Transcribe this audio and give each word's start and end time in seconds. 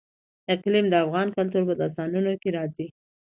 اقلیم 0.53 0.85
د 0.89 0.95
افغان 1.05 1.27
کلتور 1.37 1.63
په 1.69 1.73
داستانونو 1.81 2.31
کې 2.41 2.49
راځي. 2.57 2.87